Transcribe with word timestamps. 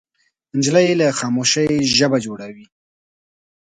نجلۍ 0.57 0.87
له 0.99 1.07
خاموشۍ 1.19 1.69
ژبه 1.97 2.17
جوړوي. 2.25 2.65